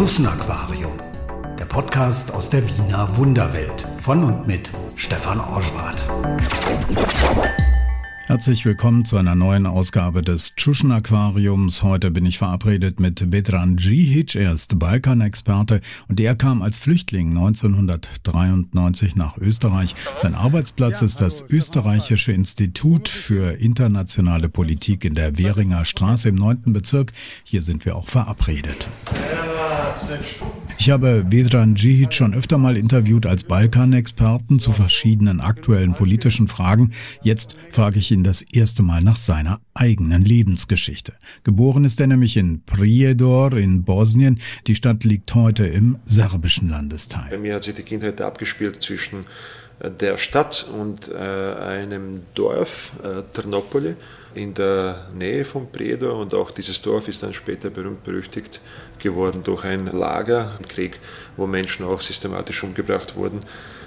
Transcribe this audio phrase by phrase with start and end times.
[0.00, 0.94] Tschuschen Aquarium,
[1.58, 6.02] der Podcast aus der Wiener Wunderwelt von und mit Stefan Orschwart.
[8.24, 11.82] Herzlich willkommen zu einer neuen Ausgabe des Tschuschen Aquariums.
[11.82, 14.38] Heute bin ich verabredet mit Vedran Džihić.
[14.38, 19.94] Er ist Balkanexperte und er kam als Flüchtling 1993 nach Österreich.
[20.16, 26.72] Sein Arbeitsplatz ist das Österreichische Institut für internationale Politik in der Währinger Straße im 9.
[26.72, 27.12] Bezirk.
[27.44, 28.86] Hier sind wir auch verabredet.
[30.78, 36.92] Ich habe Vedran Džihić schon öfter mal interviewt als Balkanexperten zu verschiedenen aktuellen politischen Fragen.
[37.22, 41.14] Jetzt frage ich ihn ihn das erste Mal nach seiner eigenen Lebensgeschichte.
[41.44, 44.40] Geboren ist er nämlich in Prijedor in Bosnien.
[44.66, 47.30] Die Stadt liegt heute im serbischen Landesteil.
[47.30, 49.24] Bei mir hat sich die Kindheit abgespielt zwischen
[49.80, 53.96] äh, der Stadt und äh, einem Dorf, äh, Ternopoli,
[54.34, 56.16] in der Nähe von Prijedor.
[56.16, 58.60] Und auch dieses Dorf ist dann später berühmt berüchtigt
[58.98, 61.00] geworden durch ein Lager im Krieg,
[61.36, 63.40] wo Menschen auch systematisch umgebracht wurden.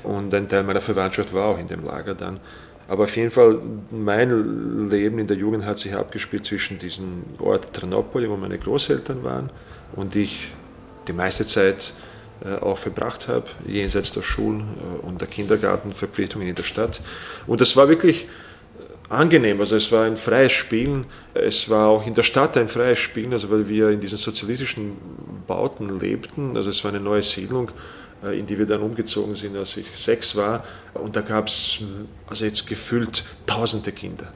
[0.03, 2.39] Und ein Teil meiner Verwandtschaft war auch in dem Lager dann.
[2.87, 3.59] Aber auf jeden Fall,
[3.91, 9.23] mein Leben in der Jugend hat sich abgespielt zwischen diesem Ort Tranopoli, wo meine Großeltern
[9.23, 9.49] waren,
[9.95, 10.49] und ich
[11.07, 11.93] die meiste Zeit
[12.43, 17.01] äh, auch verbracht habe, jenseits der Schulen äh, und der Kindergartenverpflichtungen in der Stadt.
[17.47, 18.27] Und das war wirklich
[19.13, 19.59] angenehm.
[19.59, 21.05] Also es war ein freies Spielen.
[21.33, 24.97] Es war auch in der Stadt ein freies Spielen, also weil wir in diesen sozialistischen
[25.47, 26.55] Bauten lebten.
[26.55, 27.71] Also es war eine neue Siedlung
[28.23, 30.63] äh, in die wir dann umgezogen sind, als ich sechs war.
[30.93, 31.79] Und da gab es
[32.27, 34.31] also jetzt gefühlt tausende Kinder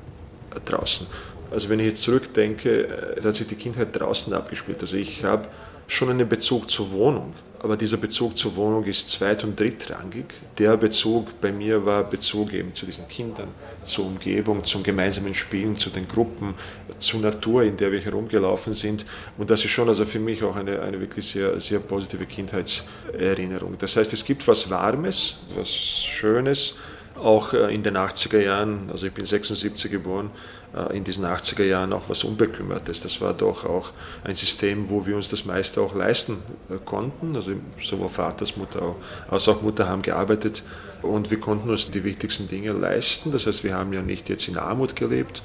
[0.65, 1.07] draußen.
[1.51, 4.81] Also wenn ich jetzt zurückdenke, äh, da hat sich die Kindheit draußen abgespielt.
[4.81, 5.47] Also ich habe
[5.87, 10.25] schon einen Bezug zur Wohnung aber dieser Bezug zur Wohnung ist zweit- und drittrangig.
[10.57, 13.49] Der Bezug bei mir war Bezug eben zu diesen Kindern,
[13.83, 16.55] zur Umgebung, zum gemeinsamen Spielen, zu den Gruppen,
[16.99, 19.05] zur Natur, in der wir herumgelaufen sind.
[19.37, 23.77] Und das ist schon also für mich auch eine, eine wirklich sehr, sehr positive Kindheitserinnerung.
[23.77, 26.75] Das heißt, es gibt was Warmes, was Schönes,
[27.19, 30.29] auch äh, in den 80er Jahren, also ich bin 76 geboren,
[30.75, 33.01] äh, in diesen 80er Jahren auch was Unbekümmertes.
[33.01, 33.91] Das war doch auch
[34.23, 36.37] ein System, wo wir uns das meiste auch leisten
[36.69, 37.35] äh, konnten.
[37.35, 37.51] Also
[37.81, 38.95] sowohl Vater als, Mutter
[39.29, 40.63] als auch Mutter haben gearbeitet
[41.01, 43.31] und wir konnten uns die wichtigsten Dinge leisten.
[43.31, 45.43] Das heißt, wir haben ja nicht jetzt in Armut gelebt.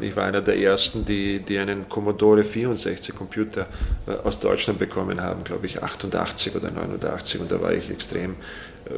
[0.00, 3.68] Ich war einer der ersten, die, die einen Commodore 64 Computer
[4.24, 8.34] aus Deutschland bekommen haben, glaube ich 88 oder 89 und da war ich extrem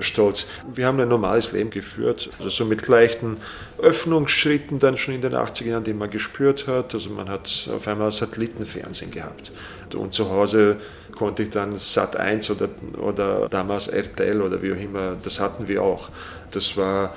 [0.01, 0.47] stolz.
[0.73, 3.39] Wir haben ein normales Leben geführt, also so mit leichten
[3.79, 6.95] Öffnungsschritten dann schon in den 80er Jahren, die man gespürt hat.
[6.95, 9.53] Also man hat auf einmal Satellitenfernsehen gehabt.
[9.95, 10.77] Und zu Hause
[11.17, 12.69] konnte ich dann Sat 1 oder,
[13.01, 16.11] oder damals RTL oder wie auch immer, das hatten wir auch.
[16.51, 17.15] Das war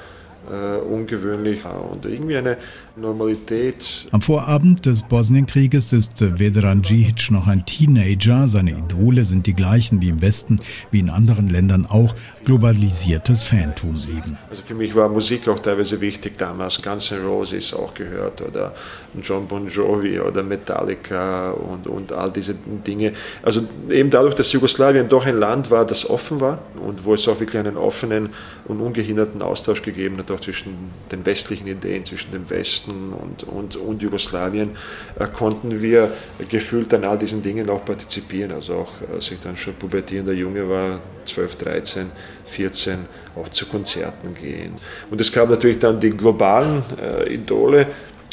[0.50, 2.58] äh, ungewöhnlich und irgendwie eine
[2.98, 4.08] Normalität.
[4.12, 8.50] Am Vorabend des Bosnienkrieges ist Vedran Džihić noch ein Teenager.
[8.50, 10.60] Seine Idole sind die gleichen wie im Westen,
[10.92, 12.14] wie in anderen Ländern auch,
[12.44, 14.38] globalisiertes Fantum eben.
[14.50, 16.82] Also für mich war Musik auch teilweise wichtig damals.
[16.82, 18.74] Guns N' Roses auch gehört oder
[19.22, 23.14] John Bon Jovi oder Metallica und, und all diese Dinge.
[23.42, 27.28] Also eben dadurch, dass Jugoslawien doch ein Land war, das offen war und wo es
[27.28, 28.30] auch wirklich einen offenen
[28.66, 30.76] und ungehinderten Austausch gegeben hat, auch zwischen
[31.12, 34.72] den westlichen Ideen, zwischen dem Westen Westen und, und, und Jugoslawien,
[35.20, 36.12] äh, konnten wir
[36.50, 38.52] gefühlt an all diesen Dingen auch partizipieren.
[38.52, 42.12] Also auch als ich dann schon pubertierender Junge war, 12, 13,
[42.46, 43.00] 14,
[43.36, 44.74] auch zu Konzerten gehen.
[45.10, 47.88] Und es gab natürlich dann die globalen äh, Idole,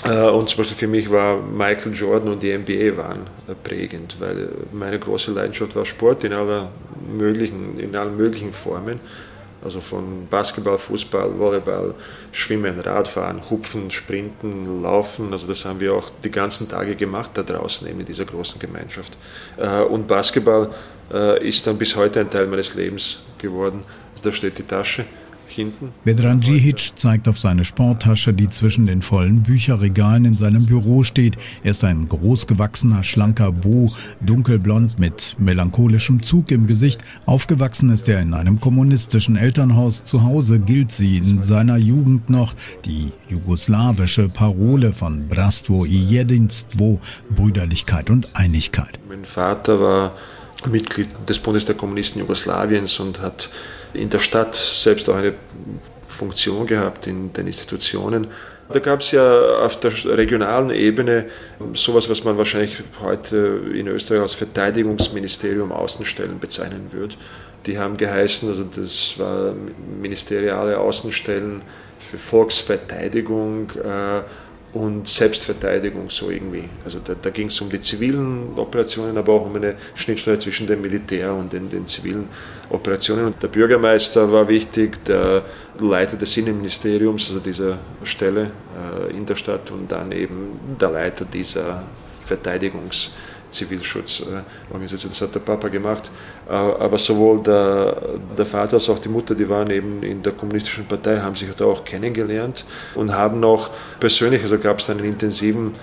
[0.05, 4.17] äh, und zum Beispiel für mich war Michael Jordan und die NBA waren äh, prägend,
[4.21, 6.71] weil meine große Leidenschaft war Sport in aller
[7.17, 9.01] möglichen, in allen möglichen Formen.
[9.65, 11.95] Also von Basketball, Fußball, Volleyball,
[12.33, 15.33] Schwimmen, Radfahren, Hupfen, Sprinten, Laufen.
[15.33, 18.59] Also das haben wir auch die ganzen Tage gemacht da draußen eben in dieser großen
[18.59, 19.17] Gemeinschaft.
[19.57, 20.71] Äh, und Basketball
[21.13, 23.85] äh, ist dann bis heute ein Teil meines Lebens geworden.
[24.13, 25.05] Also da steht die Tasche
[25.51, 25.89] hinten.
[26.05, 31.37] Vedran Džihić zeigt auf seine Sporttasche, die zwischen den vollen Bücherregalen in seinem Büro steht.
[31.63, 37.01] Er ist ein großgewachsener, schlanker Bo, dunkelblond mit melancholischem Zug im Gesicht.
[37.27, 40.05] Aufgewachsen ist er in einem kommunistischen Elternhaus.
[40.05, 42.55] Zu Hause gilt sie in seiner Jugend noch
[42.85, 47.01] die jugoslawische Parole von Bratstvo i Jedinstvo,
[47.35, 48.99] Brüderlichkeit und Einigkeit.
[49.09, 50.13] Mein Vater war
[50.67, 53.51] Mitglied des Bundes der Kommunisten Jugoslawiens und hat
[53.95, 55.35] in der Stadt selbst auch eine
[56.07, 58.29] Funktion gehabt in den Institutionen.
[58.71, 61.27] Da gab es ja auf der regionalen Ebene
[61.73, 67.15] sowas, was man wahrscheinlich heute in Österreich als Verteidigungsministerium Außenstellen bezeichnen würde.
[67.65, 69.55] Die haben geheißen, also das war
[70.01, 71.63] ministeriale Außenstellen
[71.99, 74.23] für Volksverteidigung, äh,
[74.75, 76.65] und Selbstverteidigung so irgendwie.
[76.85, 80.67] Also da, da ging es um die zivilen Operationen, aber auch um eine Schnittstelle zwischen
[80.67, 82.29] dem Militär und den, den zivilen
[82.69, 83.27] Operationen.
[83.27, 85.43] Und der Bürgermeister war wichtig, der
[85.79, 88.51] Leiter des Innenministeriums, also dieser Stelle
[89.09, 91.83] äh, in der Stadt und dann eben der Leiter dieser
[92.29, 93.11] Verteidigungs-
[93.51, 95.11] Zivilschutzorganisation.
[95.11, 96.11] Das hat der Papa gemacht.
[96.49, 97.97] Äh, aber sowohl der,
[98.37, 101.49] der Vater als auch die Mutter, die waren eben in der kommunistischen Partei, haben sich
[101.57, 102.65] da auch kennengelernt
[102.95, 105.75] und haben auch persönlich, also gab es einen intensiven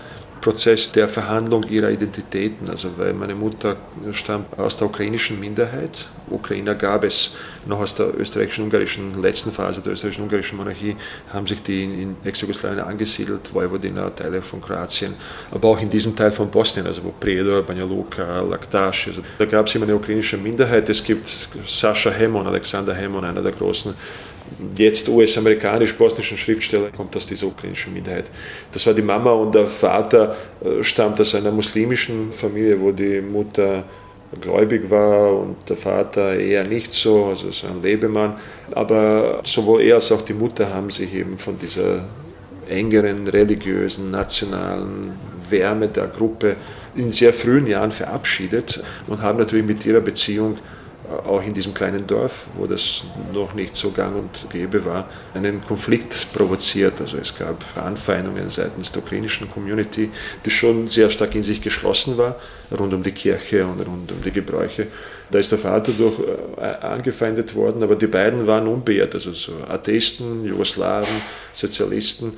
[0.46, 2.70] Prozess der Verhandlung ihrer Identitäten.
[2.70, 3.78] Also weil meine Mutter
[4.12, 6.06] stammt aus der ukrainischen Minderheit.
[6.30, 7.32] Ukrainer gab es
[7.66, 10.96] noch aus der österreichischen-ungarischen letzten Phase der österreichischen-ungarischen Monarchie,
[11.34, 15.16] haben sich die in Ex-Jugoslawien angesiedelt, Vojvodina, Teile von Kroatien,
[15.50, 19.46] aber auch in diesem Teil von Bosnien, also wo Prijedor, Banja Luka, Laktaš, also da
[19.46, 20.88] gab es immer eine ukrainische Minderheit.
[20.90, 21.28] Es gibt
[21.68, 23.96] Sascha Hemon, Alexander Hemon, einer der großen
[24.78, 28.26] jetzt US-amerikanisch-bosnischen Schriftsteller, kommt aus dieser ukrainischen Minderheit.
[28.72, 33.22] Das war die Mama und der Vater äh, stammt aus einer muslimischen Familie, wo die
[33.22, 33.84] Mutter
[34.42, 38.36] gläubig war und der Vater eher nicht so, also so ein Lebemann.
[38.74, 42.06] Aber sowohl er als auch die Mutter haben sich eben von dieser
[42.68, 45.14] engeren religiösen, nationalen
[45.50, 46.56] Wärme der Gruppe
[46.96, 50.58] in sehr frühen Jahren verabschiedet und haben natürlich mit ihrer Beziehung
[51.26, 53.04] auch in diesem kleinen Dorf, wo das
[53.34, 57.02] noch nicht so gang und gäbe war, einen Konflikt provoziert.
[57.02, 60.10] Also es gab Anfeindungen seitens der ukrainischen Community,
[60.46, 62.36] die schon sehr stark in sich geschlossen war,
[62.78, 64.88] rund um die Kirche und rund um die Gebräuche.
[65.32, 66.20] Da ist der Vater durch
[66.58, 71.08] äh, angefeindet worden, aber die beiden waren unbeirrt, also so Atheisten, Jugoslawen,
[71.54, 72.38] Sozialisten,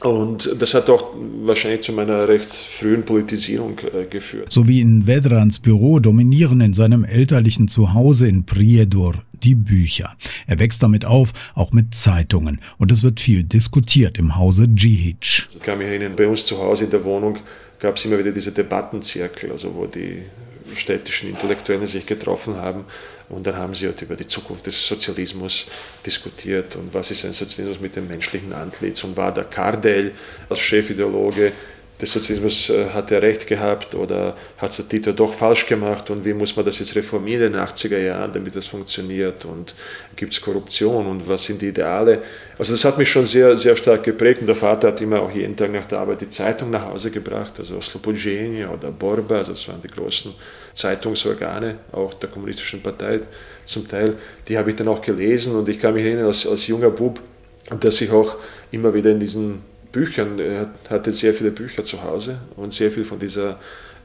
[0.00, 4.52] und das hat auch wahrscheinlich zu meiner recht frühen Politisierung äh, geführt.
[4.52, 10.14] So wie in Vedrans Büro dominieren in seinem elterlichen Zuhause in Prijedor die Bücher.
[10.46, 12.60] Er wächst damit auf, auch mit Zeitungen.
[12.78, 15.48] Und es wird viel diskutiert im Hause Djihic.
[15.54, 17.38] Ich kann mich erinnern, bei uns zu Hause in der Wohnung
[17.78, 20.22] gab es immer wieder diese Debattenzirkel, also wo die
[20.74, 22.84] städtischen Intellektuellen sich getroffen haben
[23.28, 25.66] und dann haben sie halt über die Zukunft des Sozialismus
[26.04, 30.12] diskutiert und was ist ein Sozialismus mit dem menschlichen Antlitz und war der Kardel
[30.48, 31.52] als Chefideologe
[32.00, 36.24] des Sozialismus äh, hat er recht gehabt oder hat der Tito doch falsch gemacht und
[36.24, 39.74] wie muss man das jetzt reformieren in den 80er Jahren, damit das funktioniert und
[40.14, 42.22] gibt es Korruption und was sind die Ideale.
[42.58, 45.32] Also das hat mich schon sehr, sehr stark geprägt und der Vater hat immer auch
[45.32, 49.52] jeden Tag nach der Arbeit die Zeitung nach Hause gebracht, also Slobodjeni oder Borba, also
[49.52, 50.34] das waren die großen
[50.74, 53.20] Zeitungsorgane, auch der kommunistischen Partei
[53.64, 54.16] zum Teil,
[54.46, 57.20] die habe ich dann auch gelesen und ich kann mich erinnern als, als junger Bub,
[57.80, 58.36] dass ich auch
[58.70, 63.04] immer wieder in diesen Büchern, er hatte sehr viele Bücher zu Hause und sehr viel
[63.04, 63.58] von dieser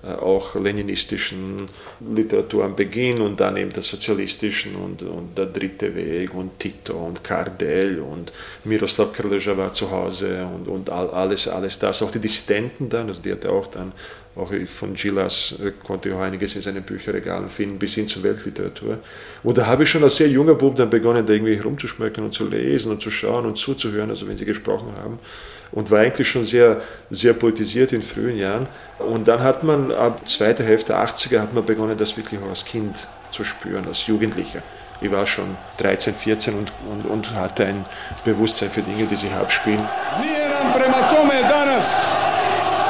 [0.04, 1.68] äh, auch leninistischen
[2.16, 6.94] Literatur am Beginn und dann eben der sozialistischen und, und der dritte Weg und Tito
[6.94, 8.32] und Kardel und
[8.64, 13.22] Miroslav Krleža war zu Hause und, und alles, alles das, auch die Dissidenten dann, also
[13.22, 13.92] die hatte auch dann
[14.36, 18.24] auch von Gilas äh, konnte ich auch einiges in seinen Bücherregalen finden, bis hin zur
[18.24, 19.00] Weltliteratur.
[19.44, 22.32] Und da habe ich schon als sehr junger Bub dann begonnen, da irgendwie rumzuschmecken und
[22.32, 25.20] zu lesen und zu schauen und zuzuhören, also wenn sie gesprochen haben.
[25.72, 28.68] Und war eigentlich schon sehr, sehr politisiert in frühen Jahren.
[29.00, 32.50] Und dann hat man ab zweiter Hälfte der 80er hat man begonnen, das wirklich auch
[32.50, 34.62] als Kind zu spüren, als Jugendlicher.
[35.00, 37.86] Ich war schon 13, 14 und, und, und hatte ein
[38.24, 39.88] Bewusstsein für Dinge, die sich abspielen.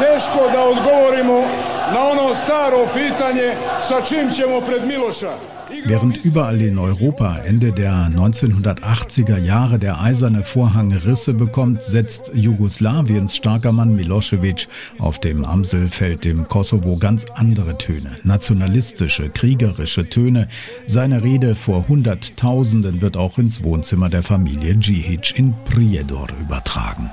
[0.02, 1.38] Teško da odgovorimo
[1.94, 3.48] na ono staro pitanje
[3.88, 5.34] sa čim ćemo pred Miloša.
[5.86, 13.36] Während überall in Europa Ende der 1980er Jahre der eiserne Vorhang Risse bekommt, setzt Jugoslawiens
[13.36, 14.68] starker Mann Milosevic
[15.00, 20.48] auf dem Amselfeld im Kosovo ganz andere Töne, nationalistische, kriegerische Töne.
[20.88, 27.12] Seine Rede vor Hunderttausenden wird auch ins Wohnzimmer der Familie Djihic in Prijedor übertragen.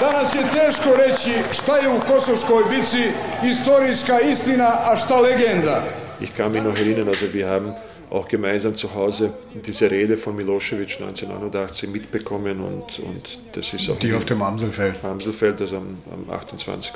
[0.00, 3.10] Danas je teško reći šta je u Kosovskoj bici
[3.50, 5.82] istorijska istina, a šta legenda.
[6.20, 7.72] Ich kann mich noch erinnern, also wir haben
[8.10, 9.34] auch gemeinsam zu Hause
[9.66, 13.98] diese Rede von Milosevic 1989 mitbekommen und, und das ist auch.
[13.98, 15.04] Die auf dem Amselfeld.
[15.04, 16.92] Amselfeld, also am, am 28.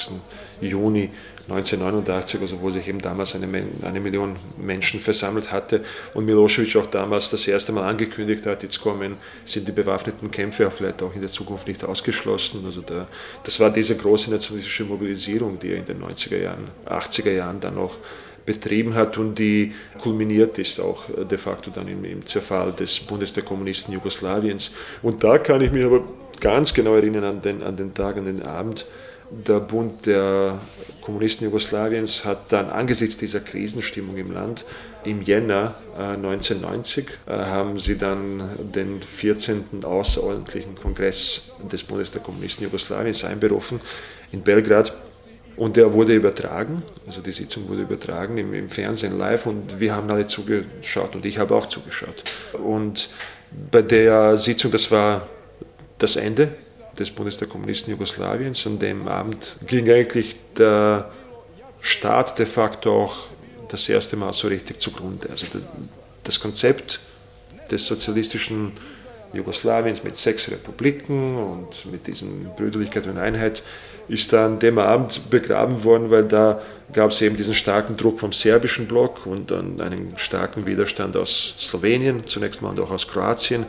[0.60, 1.10] Juni
[1.48, 3.46] 1989, also wo sich eben damals eine,
[3.82, 5.82] eine Million Menschen versammelt hatte
[6.14, 10.66] und Milosevic auch damals das erste Mal angekündigt hat, jetzt kommen, sind die bewaffneten Kämpfe
[10.68, 12.64] auch vielleicht auch in der Zukunft nicht ausgeschlossen.
[12.64, 13.06] Also da,
[13.44, 17.74] das war diese große nationalistische Mobilisierung, die er in den 90er Jahren, 80er Jahren dann
[17.74, 17.96] noch
[18.46, 23.00] betrieben hat und die kulminiert ist auch äh, de facto dann im, im Zerfall des
[23.00, 24.72] Bundes der Kommunisten Jugoslawiens.
[25.02, 26.02] Und da kann ich mich aber
[26.40, 28.86] ganz genau erinnern an den, an den Tag, an den Abend,
[29.32, 30.58] der Bund der
[31.00, 34.64] Kommunisten Jugoslawiens hat dann angesichts dieser Krisenstimmung im Land
[35.04, 38.42] im Jänner 1990 äh, äh, haben sie dann
[38.74, 39.84] den 14.
[39.84, 43.80] außerordentlichen Kongress des Bundes der Kommunisten Jugoslawiens einberufen
[44.32, 44.94] in Belgrad.
[45.56, 49.94] Und der wurde übertragen, also die Sitzung wurde übertragen im, im, Fernsehen live und wir
[49.94, 52.24] haben alle zugeschaut und ich habe auch zugeschaut.
[52.52, 53.10] Und
[53.70, 55.28] bei der Sitzung, das war
[55.98, 56.54] das Ende
[56.98, 61.10] des Bundes der Kommunisten Jugoslawiens, an dem Abend ging eigentlich der
[61.80, 63.26] Staat de facto auch
[63.68, 65.28] das erste Mal so richtig zugrunde.
[65.30, 65.46] Also
[66.24, 67.00] das Konzept
[67.70, 68.72] des sozialistischen
[69.32, 73.62] Jugoslawiens mit sechs Republiken und mit diesen Brüderlichkeit und Einheit
[74.08, 76.60] ist dann dem Abend begraben worden, weil da
[76.92, 81.54] gab es eben diesen starken Druck vom serbischen Block und dann einen starken Widerstand aus
[81.58, 83.64] Slowenien, zunächst mal und auch aus Kroatien.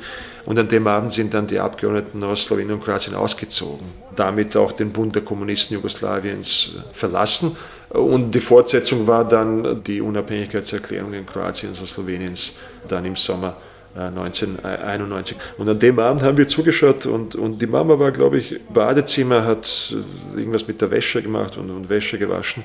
[0.45, 4.73] Und an dem Abend sind dann die Abgeordneten aus Slowenien und Kroatien ausgezogen, damit auch
[4.73, 7.55] den Bund der Kommunisten Jugoslawiens verlassen.
[7.89, 12.53] Und die Fortsetzung war dann die Unabhängigkeitserklärung in Kroatien und Sloweniens
[12.87, 13.55] dann im Sommer
[13.95, 15.37] 1991.
[15.37, 18.59] Äh, und an dem Abend haben wir zugeschaut und, und die Mama war, glaube ich,
[18.69, 19.95] Badezimmer, hat
[20.35, 22.63] irgendwas mit der Wäsche gemacht und, und Wäsche gewaschen.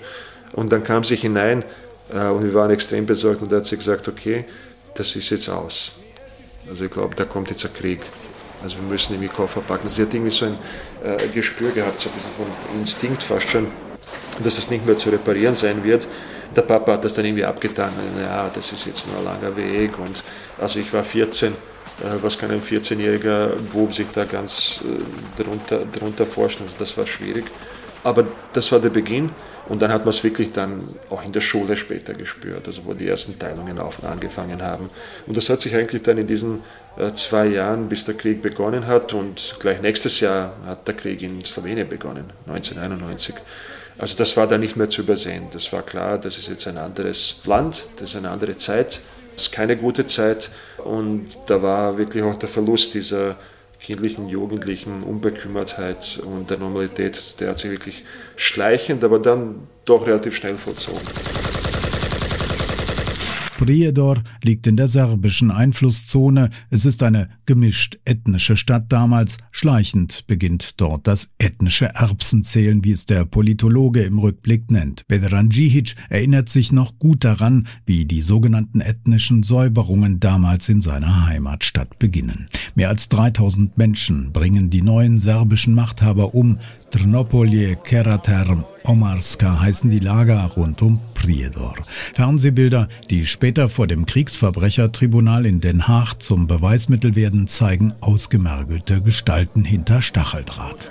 [0.52, 1.64] Und dann kam sie hinein
[2.12, 4.44] äh, und wir waren extrem besorgt und da hat sie gesagt, okay,
[4.94, 5.94] das ist jetzt aus.
[6.68, 8.00] Also ich glaube, da kommt jetzt ein Krieg.
[8.62, 9.88] Also wir müssen irgendwie Koffer packen.
[9.88, 10.58] Sie hat irgendwie so ein
[11.04, 13.68] äh, Gespür gehabt, so ein bisschen von Instinkt fast schon,
[14.42, 16.08] dass das nicht mehr zu reparieren sein wird.
[16.54, 17.92] Der Papa hat das dann irgendwie abgetan.
[18.20, 19.98] Ja, das ist jetzt nur ein langer Weg.
[19.98, 20.22] Und
[20.58, 21.52] also ich war 14.
[21.52, 21.54] Äh,
[22.22, 26.68] was kann ein 14-jähriger Bub sich da ganz äh, darunter, darunter vorstellen?
[26.68, 27.44] Also das war schwierig.
[28.04, 29.30] Aber das war der Beginn.
[29.68, 32.94] Und dann hat man es wirklich dann auch in der Schule später gespürt, also wo
[32.94, 34.88] die ersten Teilungen auf, angefangen haben.
[35.26, 36.62] Und das hat sich eigentlich dann in diesen
[36.96, 41.20] äh, zwei Jahren, bis der Krieg begonnen hat, und gleich nächstes Jahr hat der Krieg
[41.20, 43.34] in Slowenien begonnen, 1991.
[43.98, 45.48] Also das war dann nicht mehr zu übersehen.
[45.52, 49.00] Das war klar, das ist jetzt ein anderes Land, das ist eine andere Zeit,
[49.34, 50.50] das ist keine gute Zeit.
[50.78, 53.36] Und da war wirklich auch der Verlust dieser
[53.80, 58.04] kindlichen, jugendlichen Unbekümmertheit und der Normalität, der hat sich wirklich
[58.36, 61.00] schleichend, aber dann doch relativ schnell vollzogen.
[63.58, 66.50] Prijedor liegt in der serbischen Einflusszone.
[66.70, 69.38] Es ist eine gemischt ethnische Stadt damals.
[69.52, 75.02] Schleichend beginnt dort das ethnische Erbsenzählen, wie es der Politologe im Rückblick nennt.
[75.08, 81.24] Vedran Djihic erinnert sich noch gut daran, wie die sogenannten ethnischen Säuberungen damals in seiner
[81.24, 82.48] Heimatstadt beginnen.
[82.74, 86.58] Mehr als 3000 Menschen bringen die neuen serbischen Machthaber um.
[86.90, 91.74] Trnopolje, Keraterm, Omarska heißen die Lager rund um Prijedor.
[92.14, 99.64] Fernsehbilder, die später vor dem Kriegsverbrechertribunal in Den Haag zum Beweismittel werden, zeigen ausgemergelte Gestalten
[99.64, 100.88] hinter Stacheldraht.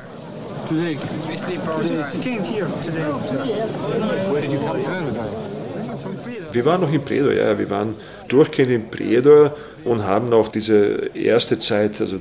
[6.51, 7.95] Wir waren noch in Prijedor, ja, wir waren
[8.27, 12.19] durchgehend in Prijedor und haben auch diese erste Zeit, also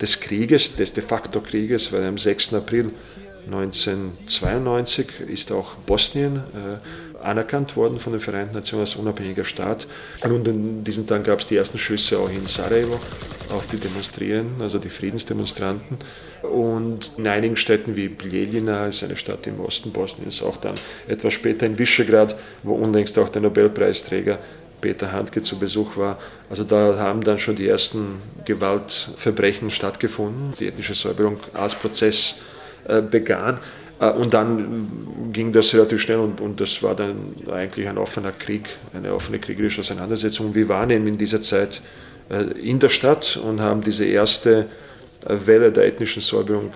[0.00, 2.54] des Krieges, des de facto Krieges, weil am 6.
[2.54, 2.90] April
[3.46, 9.86] 1992 ist auch Bosnien äh, anerkannt worden von den Vereinten Nationen als unabhängiger Staat.
[10.22, 12.98] Und an diesem Tag gab es die ersten Schüsse auch in Sarajevo
[13.50, 15.98] auf die Demonstrierenden, also die Friedensdemonstranten.
[16.42, 20.74] Und in einigen Städten wie Bijeljina, ist eine Stadt im Osten Bosniens, auch dann
[21.06, 24.38] etwas später in Visegrad, wo unlängst auch der Nobelpreisträger
[24.80, 26.18] Peter Handke zu Besuch war.
[26.50, 30.54] Also da haben dann schon die ersten Gewaltverbrechen stattgefunden.
[30.58, 32.36] Die ethnische Säuberung als Prozess
[32.86, 33.58] äh, begann.
[34.00, 38.32] Äh, und dann ging das relativ schnell und, und, das war dann eigentlich ein offener
[38.32, 40.54] Krieg, eine offene kriegerische Auseinandersetzung.
[40.54, 41.82] Wir waren eben in dieser Zeit
[42.30, 44.66] äh, in der Stadt und haben diese erste
[45.26, 46.72] Welle der ethnischen Säuberung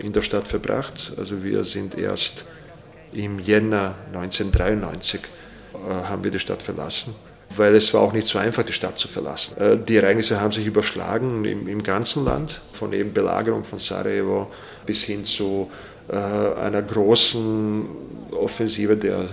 [0.00, 1.12] in der Stadt verbracht.
[1.18, 2.44] Also wir sind erst
[3.12, 5.20] im Jänner 1993
[6.04, 7.12] haben wir die Stadt verlassen
[7.56, 9.56] weil es war auch nicht so einfach, die Stadt zu verlassen.
[9.58, 14.50] Äh, die Ereignisse haben sich überschlagen im, im ganzen Land, von eben Belagerung von Sarajevo
[14.86, 17.86] bis hin zu äh, einer großen
[18.32, 19.28] Offensive der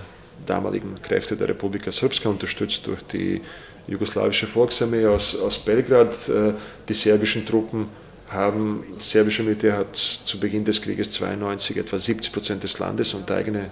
[0.45, 3.41] damaligen Kräfte der Republika Srpska, unterstützt durch die
[3.87, 6.29] jugoslawische Volksarmee aus, aus Belgrad.
[6.29, 6.53] Äh,
[6.87, 7.87] die serbischen Truppen
[8.29, 13.13] haben, das serbische Militär hat zu Beginn des Krieges 92 etwa 70 Prozent des Landes
[13.13, 13.69] unter eigene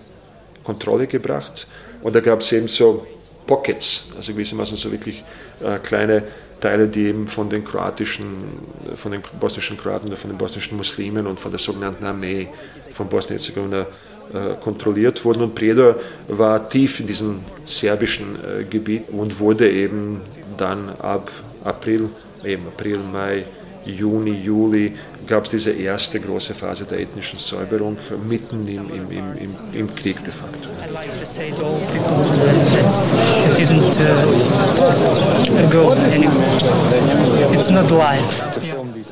[0.64, 1.68] Kontrolle gebracht.
[2.02, 3.06] Und da gab es eben so
[3.46, 5.24] Pockets, also gewissermaßen so wirklich
[5.64, 6.24] äh, kleine
[6.60, 8.26] Teile, die eben von den kroatischen,
[8.96, 12.48] von den bosnischen Kroaten oder von den bosnischen Muslimen und von der sogenannten Armee
[12.94, 13.82] von Bosnien-Herzegowina
[14.34, 15.44] äh, kontrolliert wurden.
[15.44, 15.96] Und Prijedor
[16.28, 20.22] war tief in diesem serbischen äh, Gebiet und wurde eben
[20.58, 21.32] dann ab
[21.64, 22.10] April,
[22.44, 23.46] eben April, Mai
[23.86, 24.94] Juni, Juli
[25.26, 30.24] gab es diese erste große Phase der ethnischen Säuberung mitten im, im, im, im Krieg
[30.24, 30.70] de facto.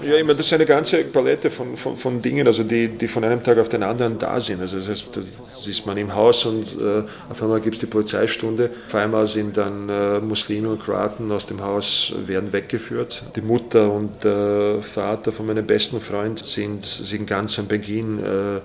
[0.05, 3.23] Ja, immer, das ist eine ganze Palette von, von, von Dingen, also die, die von
[3.23, 4.61] einem Tag auf den anderen da sind.
[4.61, 5.21] Also das heißt, da
[5.67, 8.69] ist man im Haus und äh, auf einmal gibt es die Polizeistunde.
[8.87, 13.23] Auf einmal sind dann äh, Muslime und Kroaten aus dem Haus, werden weggeführt.
[13.35, 18.59] Die Mutter und der Vater von meinem besten Freund sind, sind ganz am Beginn äh,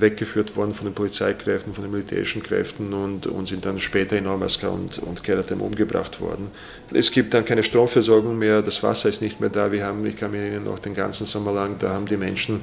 [0.00, 4.26] weggeführt worden von den Polizeikräften, von den militärischen Kräften und, und sind dann später in
[4.26, 6.48] Ormaska und, und Keratem umgebracht worden.
[6.92, 9.72] Es gibt dann keine Stromversorgung mehr, das Wasser ist nicht mehr da.
[9.72, 12.60] Wir haben, ich kann mich erinnern, noch den ganzen Sommer lang, da haben die Menschen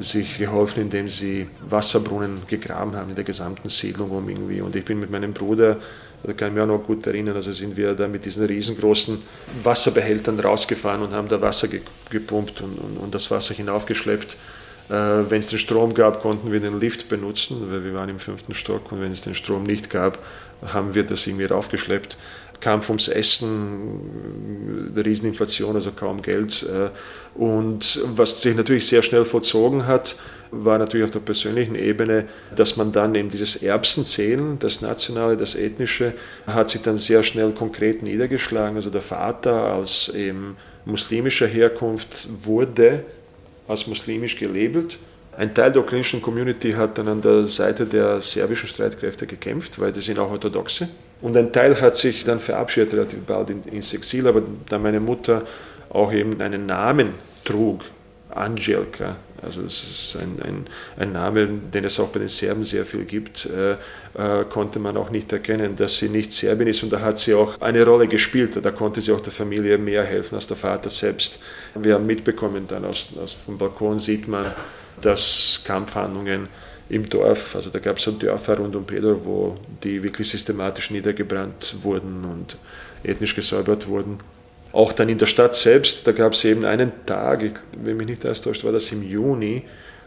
[0.00, 4.60] sich geholfen, indem sie Wasserbrunnen gegraben haben in der gesamten Siedlung um irgendwie.
[4.60, 5.78] Und ich bin mit meinem Bruder,
[6.22, 9.18] da kann ich mich auch noch gut erinnern, also sind wir da mit diesen riesengroßen
[9.62, 11.68] Wasserbehältern rausgefahren und haben da Wasser
[12.10, 14.36] gepumpt und, und, und das Wasser hinaufgeschleppt
[14.88, 18.54] wenn es den Strom gab, konnten wir den Lift benutzen, weil wir waren im fünften
[18.54, 20.18] Stock und wenn es den Strom nicht gab,
[20.66, 22.16] haben wir das irgendwie raufgeschleppt.
[22.60, 26.64] Kampf ums Essen, äh, Rieseninflation, also kaum Geld.
[26.64, 26.90] Äh,
[27.38, 30.16] und was sich natürlich sehr schnell vollzogen hat,
[30.50, 32.24] war natürlich auf der persönlichen Ebene,
[32.56, 36.14] dass man dann eben dieses Erbsenzählen, das Nationale, das Ethnische,
[36.46, 38.76] hat sich dann sehr schnell konkret niedergeschlagen.
[38.76, 43.04] Also der Vater als eben muslimischer Herkunft wurde
[43.68, 44.98] als muslimisch gelabelt.
[45.36, 49.92] Ein Teil der ukrainischen Community hat dann an der Seite der serbischen Streitkräfte gekämpft, weil
[49.92, 50.88] die sind auch Orthodoxe.
[51.20, 55.42] Und ein Teil hat sich dann verabschiedet relativ bald ins Exil, aber da meine Mutter
[55.90, 57.10] auch eben einen Namen
[57.44, 57.84] trug,
[58.30, 60.66] Angelka, also das ist ein, ein,
[60.96, 64.96] ein, Name, den es auch bei den Serben sehr viel gibt, äh, äh, konnte man
[64.96, 68.08] auch nicht erkennen, dass sie nicht Serbin ist und da hat sie auch eine Rolle
[68.08, 68.58] gespielt.
[68.62, 71.38] Da konnte sie auch der Familie mehr helfen als der Vater selbst.
[71.74, 74.52] Wir haben mitbekommen, dann aus, aus vom Balkon sieht man,
[75.00, 76.48] dass Kampfhandlungen
[76.88, 80.90] im Dorf, also da gab es so Dörfer rund um Pedro, wo die wirklich systematisch
[80.90, 82.56] niedergebrannt wurden und
[83.04, 84.18] ethnisch gesäubert wurden.
[84.72, 88.06] Auch dann in der Stadt selbst, da gab es eben einen Tag, ich, wenn mich
[88.06, 89.62] nicht alles täuscht, war das im Juni,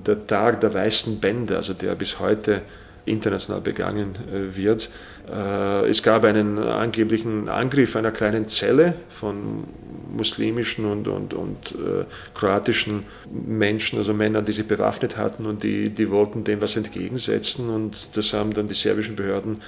[0.06, 2.62] der Tag der weißen Bände, also der bis heute
[3.06, 4.90] international begangen äh, wird.
[5.30, 9.64] Äh, es gab einen angeblichen Angriff einer kleinen Zelle von
[10.16, 12.06] muslimischen und, und, und äh,
[12.36, 17.70] kroatischen Menschen, also Männern, die sich bewaffnet hatten und die, die wollten dem was entgegensetzen
[17.70, 19.62] und das haben dann die serbischen Behörden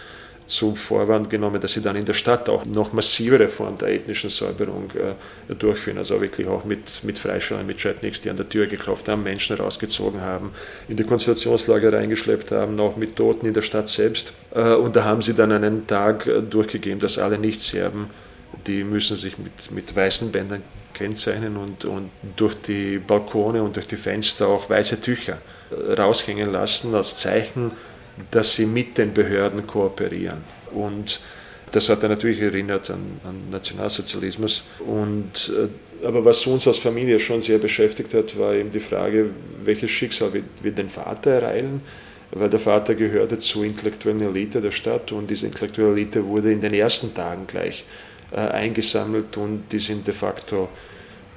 [0.46, 4.30] zum Vorwand genommen, dass sie dann in der Stadt auch noch massivere Formen der ethnischen
[4.30, 5.98] Säuberung äh, durchführen.
[5.98, 9.56] Also wirklich auch mit, mit Freischalern, mit Chetniks, die an der Tür geklopft haben, Menschen
[9.58, 10.52] rausgezogen haben,
[10.88, 14.34] in die Konzentrationslager reingeschleppt haben, auch mit Toten in der Stadt selbst.
[14.54, 18.10] Äh, und da haben sie dann einen Tag äh, durchgegeben, dass alle Nicht-Serben,
[18.68, 20.62] die müssen sich mit, mit weißen Bändern
[20.94, 25.40] kennzeichnen und, und durch die Balkone und durch die Fenster auch weiße Tücher
[25.72, 27.72] äh, raushängen lassen als Zeichen,
[28.32, 30.44] dass sie mit den Behörden kooperieren.
[30.72, 31.20] Und
[31.72, 34.64] das hat er natürlich erinnert an, an Nationalsozialismus.
[34.80, 39.32] Und, äh, aber was uns als Familie schon sehr beschäftigt hat, war eben die Frage,
[39.64, 41.82] welches Schicksal wird, wird den Vater ereilen?
[42.32, 46.62] Weil der Vater gehörte zur intellektuellen Elite der Stadt und diese intellektuelle Elite wurde in
[46.62, 47.86] den ersten Tagen gleich
[48.32, 50.70] äh, eingesammelt und die sind de facto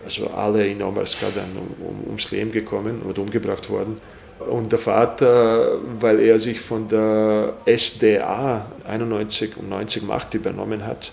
[0.04, 3.96] also alle in dann um, um, ums Leben gekommen oder umgebracht worden.
[4.38, 11.12] Und der Vater, weil er sich von der SDA 91 und 90 Macht übernommen hat,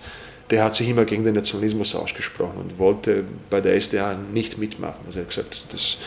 [0.49, 4.99] der hat sich immer gegen den Nationalismus ausgesprochen und wollte bei der SDA nicht mitmachen.
[5.07, 5.97] Also er hat gesagt, das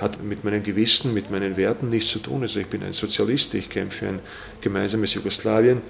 [0.00, 2.42] hat mit meinem Gewissen, mit meinen Werten nichts zu tun.
[2.42, 4.20] Also ich bin ein Sozialist, ich kämpfe für ein
[4.60, 5.80] gemeinsames Jugoslawien.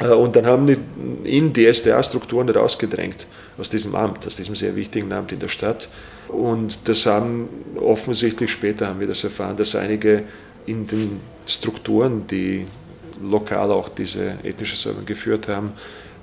[0.00, 0.78] Äh, und dann haben die
[1.24, 3.26] ihn die SDA-Strukturen rausgedrängt
[3.58, 5.88] aus diesem Amt, aus diesem sehr wichtigen Amt in der Stadt.
[6.28, 10.24] Und das haben offensichtlich, später haben wir das erfahren, dass einige
[10.66, 12.66] in den Strukturen, die
[13.22, 15.72] lokal auch diese ethnische Säuberung geführt haben,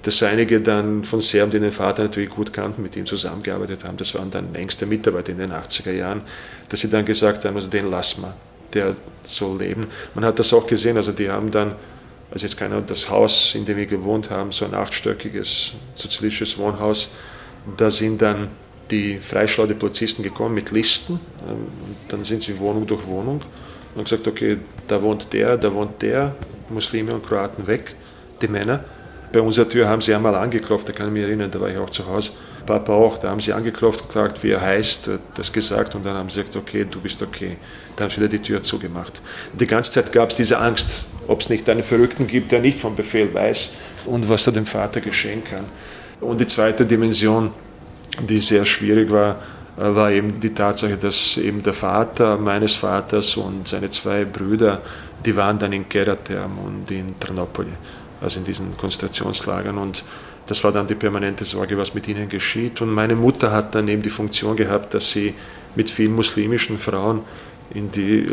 [0.04, 3.96] dass einige dann von Serben, die den Vater natürlich gut kannten, mit ihm zusammengearbeitet haben.
[3.96, 6.22] Das waren dann engste Mitarbeiter in den 80er Jahren,
[6.68, 8.34] dass sie dann gesagt haben, also den lassen wir,
[8.74, 9.88] der soll leben.
[10.14, 11.76] Man hat das auch gesehen, also die haben dann,
[12.32, 17.10] also jetzt keiner, das Haus, in dem wir gewohnt haben, so ein achtstöckiges sozialistisches Wohnhaus,
[17.78, 18.50] da sind dann
[18.92, 21.20] die freischlaue Polizisten gekommen mit Listen.
[21.48, 21.68] Ähm,
[22.08, 23.42] dann sind sie Wohnung durch Wohnung
[23.96, 26.36] und gesagt, okay, da wohnt der, da wohnt der,
[26.70, 27.96] Muslime und Kroaten weg,
[28.42, 28.84] die Männer.
[29.32, 31.78] Bei unserer Tür haben sie einmal angeklopft, da kann ich mich erinnern, da war ich
[31.78, 32.32] auch zu Hause.
[32.66, 36.30] Papa auch, da haben sie angeklopft gefragt, wie er heißt, das gesagt und dann haben
[36.30, 37.58] sie gesagt, okay, du bist okay.
[37.96, 39.22] Dann haben sie wieder die Tür zugemacht.
[39.54, 42.80] Die ganze Zeit gab es diese Angst, ob es nicht einen Verrückten gibt, der nicht
[42.80, 43.72] vom Befehl weiß
[44.06, 45.66] und was er dem Vater geschehen kann.
[46.22, 47.52] Und die zweite Dimension,
[48.22, 49.38] die sehr schwierig war,
[49.76, 54.82] war eben die Tatsache, dass eben der Vater meines Vaters und seine zwei Brüder,
[55.26, 57.74] die waren dann in Geraterm und in Ternopoli,
[58.22, 60.04] also in diesen Konzentrationslagern und
[60.46, 62.82] das war dann die permanente Sorge, was mit ihnen geschieht.
[62.82, 65.34] Und meine Mutter hat dann eben die Funktion gehabt, dass sie
[65.76, 67.22] mit vielen muslimischen Frauen
[67.74, 68.28] in die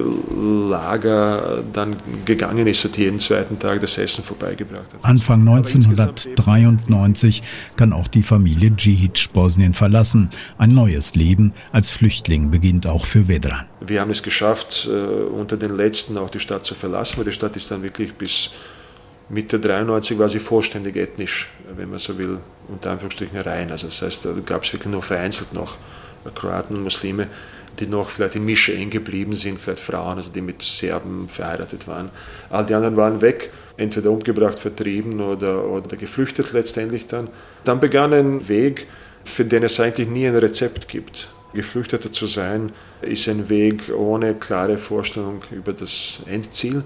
[0.69, 5.05] Lager dann gegangen ist und jeden zweiten Tag das Essen vorbeigebracht hat.
[5.05, 7.43] Anfang 1993
[7.77, 10.31] kann auch die Familie Djihic Bosnien verlassen.
[10.59, 13.67] Ein neues Leben als Flüchtling beginnt auch für Vedran.
[13.81, 17.33] Wir haben es geschafft, äh, unter den Letzten auch die Stadt zu verlassen, weil die
[17.33, 18.51] Stadt ist dann wirklich bis
[19.31, 23.71] Mitte 93 war sie vollständig ethnisch, wenn man so will, unter Anführungsstrichen rein.
[23.71, 25.77] Also das heißt, da gab es wirklich nur vereinzelt noch
[26.35, 27.29] Kroaten und Muslime
[27.81, 31.89] die noch vielleicht in Mische eng geblieben sind, vielleicht Frauen, also die mit Serben verheiratet
[31.89, 32.11] waren.
[32.51, 37.29] All die anderen waren weg, entweder umgebracht, vertrieben oder, oder geflüchtet letztendlich dann.
[37.65, 38.87] Dann begann ein Weg,
[39.25, 41.29] für den es eigentlich nie ein Rezept gibt.
[41.55, 46.85] Geflüchteter zu sein ist ein Weg ohne klare Vorstellung über das Endziel.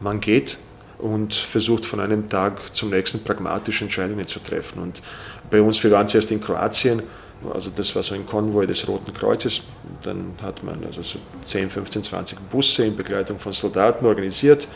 [0.00, 0.58] Man geht
[0.98, 4.80] und versucht von einem Tag zum nächsten pragmatische Entscheidungen zu treffen.
[4.80, 5.02] Und
[5.50, 7.02] bei uns, wir waren zuerst in Kroatien,
[7.52, 9.62] also das war so ein Konvoi des Roten Kreuzes.
[10.02, 14.66] Dann hat man also so 10, 15, 20 Busse in Begleitung von Soldaten organisiert.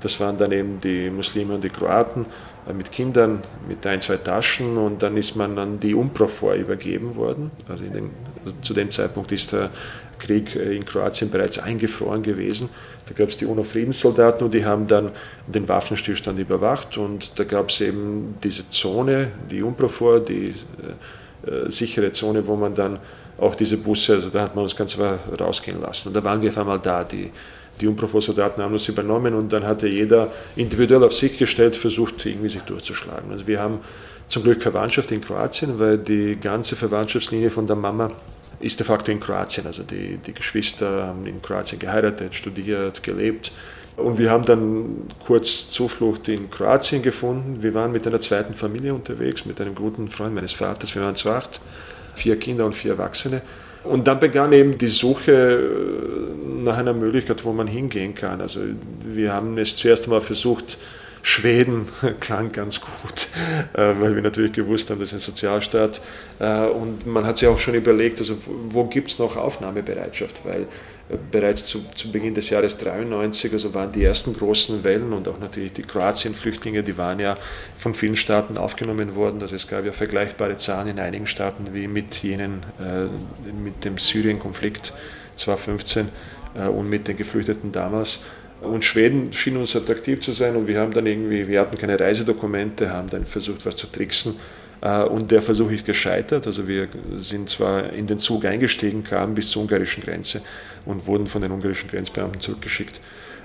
[0.00, 2.26] Das waren dann eben die Muslime und die Kroaten
[2.68, 7.16] äh, mit Kindern, mit ein, zwei Taschen und dann ist man an die UNPROFOR übergeben
[7.16, 7.50] worden.
[7.68, 8.10] Also, den,
[8.44, 9.70] also zu dem Zeitpunkt ist der
[10.18, 12.68] Krieg äh, in Kroatien bereits eingefroren gewesen.
[13.06, 15.10] Da gab es die UNO-Friedenssoldaten und die haben dann
[15.46, 20.54] den Waffenstillstand überwacht und da gab es eben diese Zone, die UNPROFOR, die
[21.46, 22.98] äh, sichere Zone, wo man dann
[23.38, 26.08] auch diese Busse, also da hat man uns ganz rausgehen lassen.
[26.08, 27.04] Und da waren wir auf einmal da.
[27.04, 27.30] Die,
[27.80, 32.48] die Unprofo-Soldaten haben uns übernommen und dann hatte jeder individuell auf sich gestellt versucht, irgendwie
[32.48, 33.30] sich durchzuschlagen.
[33.30, 33.78] Also wir haben
[34.26, 38.08] zum Glück Verwandtschaft in Kroatien, weil die ganze Verwandtschaftslinie von der Mama
[38.60, 39.66] ist de facto in Kroatien.
[39.66, 43.52] Also die, die Geschwister haben in Kroatien geheiratet, studiert, gelebt.
[43.98, 47.62] Und wir haben dann kurz Zuflucht in Kroatien gefunden.
[47.62, 50.94] Wir waren mit einer zweiten Familie unterwegs, mit einem guten Freund meines Vaters.
[50.94, 51.60] Wir waren zu acht,
[52.14, 53.42] vier Kinder und vier Erwachsene.
[53.82, 58.40] Und dann begann eben die Suche äh, nach einer Möglichkeit, wo man hingehen kann.
[58.40, 58.60] Also
[59.04, 60.78] wir haben es zuerst einmal versucht,
[61.22, 61.86] Schweden
[62.20, 63.28] klang ganz gut,
[63.74, 66.00] äh, weil wir natürlich gewusst haben, das ist ein Sozialstaat.
[66.38, 68.36] Äh, und man hat sich auch schon überlegt, also
[68.68, 70.66] wo gibt es noch Aufnahmebereitschaft, weil
[71.30, 75.38] bereits zu, zu, Beginn des Jahres 93, also waren die ersten großen Wellen und auch
[75.38, 77.34] natürlich die Kroatien-Flüchtlinge, die waren ja
[77.78, 79.40] von vielen Staaten aufgenommen worden.
[79.40, 82.60] Also es gab ja vergleichbare Zahlen in einigen Staaten wie mit jenen,
[83.62, 84.92] mit dem Syrien-Konflikt
[85.36, 86.08] 2015
[86.76, 88.20] und mit den Geflüchteten damals.
[88.60, 91.98] Und Schweden schien uns attraktiv zu sein und wir haben dann irgendwie, wir hatten keine
[91.98, 94.34] Reisedokumente, haben dann versucht, was zu tricksen.
[94.80, 96.46] Äh, und der Versuch ist gescheitert.
[96.46, 96.88] Also wir
[97.18, 100.42] sind zwar in den Zug eingestiegen, kamen bis zur ungarischen Grenze
[100.84, 103.00] und wurden von den ungarischen Grenzbeamten zurückgeschickt.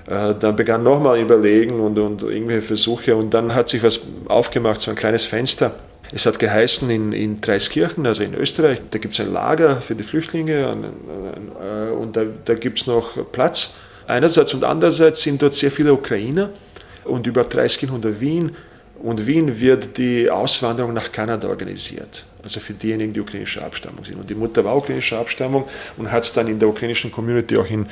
[0.06, 4.80] Äh, dann begann nochmal Überlegen und, und irgendwelche Versuche und dann hat sich was aufgemacht,
[4.80, 5.74] so ein kleines Fenster.
[6.12, 9.94] Es hat geheißen in, in Dreiskirchen, also in Österreich, da gibt es ein Lager für
[9.94, 10.76] die Flüchtlinge
[11.60, 13.74] äh, und da, da gibt es noch Platz.
[14.06, 16.50] Einerseits und andererseits sind dort sehr viele Ukrainer
[17.04, 18.52] und über 30 Kilometer Wien.
[19.04, 22.24] Und Wien wird die Auswanderung nach Kanada organisiert.
[22.42, 24.16] Also für diejenigen, die ukrainischer Abstammung sind.
[24.16, 27.68] Und die Mutter war ukrainischer Abstammung und hat es dann in der ukrainischen Community auch
[27.68, 27.84] in,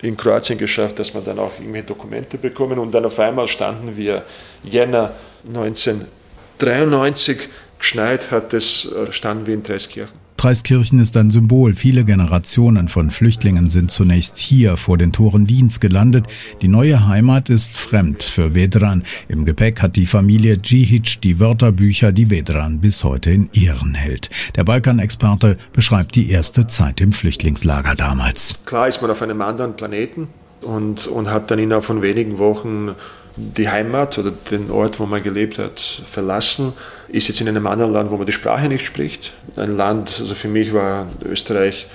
[0.00, 2.78] in Kroatien geschafft, dass man dann auch irgendwelche Dokumente bekommen.
[2.78, 4.22] Und dann auf einmal standen wir
[4.62, 5.10] Jänner
[5.44, 10.19] 1993, geschneit hat es, standen wir in Dreiskirchen.
[10.40, 11.74] Dreiskirchen ist ein Symbol.
[11.74, 16.28] Viele Generationen von Flüchtlingen sind zunächst hier vor den Toren Wiens gelandet.
[16.62, 19.04] Die neue Heimat ist fremd für Vedran.
[19.28, 24.30] Im Gepäck hat die Familie Djihic die Wörterbücher, die Vedran bis heute in Ehren hält.
[24.56, 28.60] Der Balkanexperte beschreibt die erste Zeit im Flüchtlingslager damals.
[28.64, 30.28] Klar ist man auf einem anderen Planeten
[30.62, 32.92] und, und hat dann innerhalb von wenigen Wochen
[33.36, 36.72] die Heimat oder den Ort, wo man gelebt hat, verlassen,
[37.08, 39.32] ist jetzt in einem anderen Land, wo man die Sprache nicht spricht.
[39.56, 41.86] Ein Land, also für mich war Österreich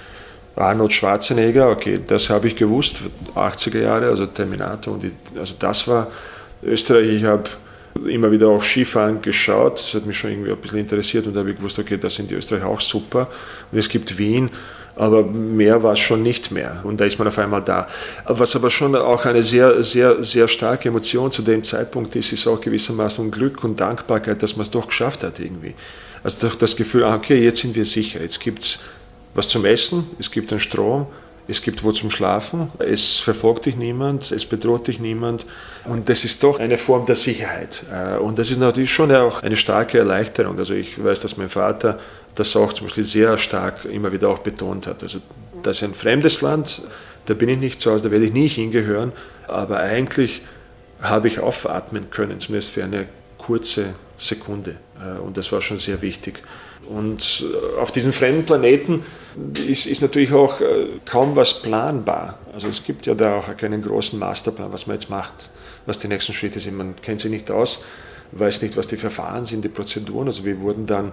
[0.56, 3.02] Arnold Schwarzenegger, okay, das habe ich gewusst,
[3.36, 6.08] 80er Jahre, also Terminator, und die, also das war
[6.63, 7.10] Österreich.
[7.10, 7.50] Ich habe
[8.08, 11.41] immer wieder auch Skifahren geschaut, das hat mich schon irgendwie ein bisschen interessiert und da
[11.41, 13.28] habe ich gewusst, okay, das sind die Österreicher auch super.
[13.71, 14.50] Und es gibt Wien
[14.95, 16.81] aber mehr war es schon nicht mehr.
[16.84, 17.88] Und da ist man auf einmal da.
[18.25, 22.47] Was aber schon auch eine sehr, sehr, sehr starke Emotion zu dem Zeitpunkt ist, ist
[22.47, 25.73] auch gewissermaßen Glück und Dankbarkeit, dass man es doch geschafft hat irgendwie.
[26.23, 28.79] Also das Gefühl, ah, okay, jetzt sind wir sicher, jetzt gibt es
[29.36, 31.08] was zum Essen, es gibt einen Strom,
[31.47, 35.45] es gibt wo zum Schlafen, es verfolgt dich niemand, es bedroht dich niemand
[35.84, 37.84] und das ist doch eine Form der Sicherheit.
[37.91, 40.58] Äh, und das ist natürlich schon auch eine starke Erleichterung.
[40.58, 41.99] Also ich weiß, dass mein Vater
[42.36, 45.04] das auch zum Beispiel sehr stark immer wieder auch betont hat.
[45.04, 45.19] Also
[45.63, 46.82] das ist ein fremdes Land,
[47.26, 49.12] da bin ich nicht zu Hause, da werde ich nie hingehören,
[49.48, 50.41] aber eigentlich
[51.02, 54.76] habe ich aufatmen können, zumindest für eine kurze Sekunde.
[55.00, 56.41] Äh, und das war schon sehr wichtig.
[56.88, 59.04] Und äh, auf diesem fremden Planeten
[59.67, 62.39] ist, ist, natürlich auch äh, kaum was planbar.
[62.54, 65.50] Also es gibt ja da auch keinen großen Masterplan, was man jetzt macht,
[65.86, 66.78] was die nächsten Schritte sind.
[66.78, 67.84] Man kennt sich nicht aus,
[68.32, 70.28] weiß nicht, was die Verfahren sind, die Prozeduren.
[70.28, 71.12] Also wir wurden dann,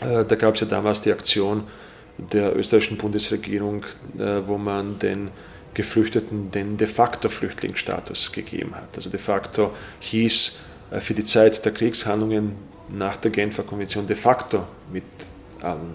[0.00, 1.64] da gab es ja damals die Aktion
[2.18, 3.84] der österreichischen Bundesregierung,
[4.46, 5.30] wo man den
[5.74, 8.88] Geflüchteten den de facto Flüchtlingsstatus gegeben hat.
[8.96, 10.58] Also de facto hieß
[10.98, 12.52] für die Zeit der Kriegshandlungen
[12.88, 15.04] nach der Genfer Konvention de facto mit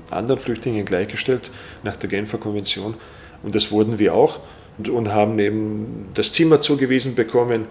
[0.10, 1.51] anderen Flüchtlingen gleichgestellt,
[1.84, 2.95] nach der Genfer Konvention.
[3.41, 4.39] Und das wurden wir auch
[4.77, 7.65] und, und haben eben das Zimmer zugewiesen bekommen,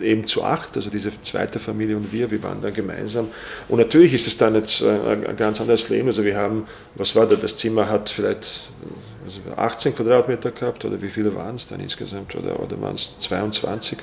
[0.00, 3.28] eben zu acht, also diese zweite Familie und wir, wir waren dann gemeinsam.
[3.68, 6.08] Und natürlich ist es dann jetzt ein ganz anderes Leben.
[6.08, 8.70] Also wir haben, was war da, das Zimmer hat vielleicht
[9.24, 13.18] also 18 Quadratmeter gehabt oder wie viele waren es dann insgesamt oder, oder waren es
[13.18, 13.98] 22?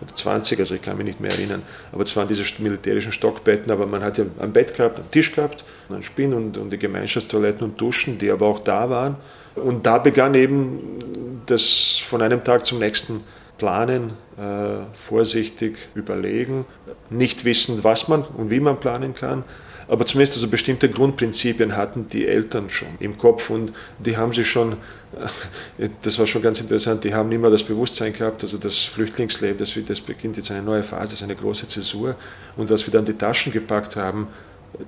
[0.00, 1.62] oder 20, also ich kann mich nicht mehr erinnern.
[1.92, 5.32] Aber es waren diese militärischen Stockbetten, aber man hat ja ein Bett gehabt, einen Tisch
[5.32, 9.16] gehabt, einen Spinn und, und die Gemeinschaftstoiletten und Duschen, die aber auch da waren.
[9.54, 13.22] Und da begann eben das von einem Tag zum nächsten
[13.58, 16.66] planen, äh, vorsichtig überlegen,
[17.10, 19.44] nicht wissen, was man und wie man planen kann,
[19.88, 24.44] aber zumindest also bestimmte Grundprinzipien hatten die Eltern schon im Kopf und die haben sie
[24.44, 24.76] schon,
[26.02, 29.76] das war schon ganz interessant, die haben immer das Bewusstsein gehabt, also das Flüchtlingsleben, das,
[29.86, 32.16] das beginnt jetzt eine neue Phase, das ist eine große Zäsur
[32.56, 34.28] und als wir dann die Taschen gepackt haben,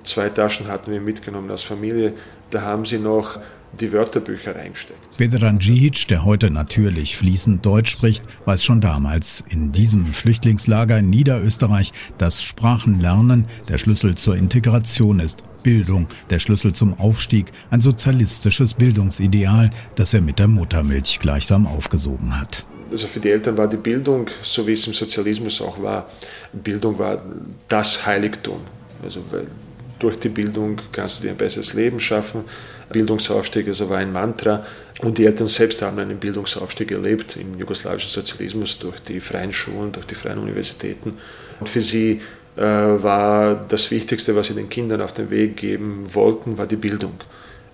[0.03, 2.13] zwei Taschen hatten wir mitgenommen als Familie,
[2.49, 3.39] da haben sie noch
[3.79, 4.99] die Wörterbücher reinsteckt.
[5.17, 11.09] Vedran Djihic, der heute natürlich fließend Deutsch spricht, weiß schon damals in diesem Flüchtlingslager in
[11.09, 15.43] Niederösterreich, dass Sprachenlernen der Schlüssel zur Integration ist.
[15.63, 22.39] Bildung, der Schlüssel zum Aufstieg, ein sozialistisches Bildungsideal, das er mit der Muttermilch gleichsam aufgesogen
[22.39, 22.63] hat.
[22.89, 26.09] Also für die Eltern war die Bildung, so wie es im Sozialismus auch war,
[26.53, 27.21] Bildung war
[27.67, 28.61] das Heiligtum.
[29.03, 29.21] Also
[29.99, 32.43] durch die Bildung kannst du dir ein besseres Leben schaffen.
[32.91, 34.65] Bildungsaufstieg also war ein Mantra.
[35.01, 39.91] Und die Eltern selbst haben einen Bildungsaufstieg erlebt im jugoslawischen Sozialismus durch die freien Schulen,
[39.91, 41.13] durch die freien Universitäten.
[41.59, 42.21] Und für sie
[42.55, 46.75] äh, war das Wichtigste, was sie den Kindern auf den Weg geben wollten, war die
[46.75, 47.13] Bildung.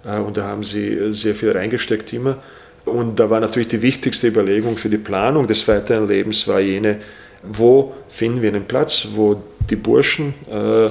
[0.05, 2.37] Äh, und da haben sie sehr viel reingesteckt immer.
[2.85, 6.99] Und da war natürlich die wichtigste Überlegung für die Planung des weiteren Lebens war jene,
[7.43, 10.89] wo finden wir einen Platz, wo die Burschen äh,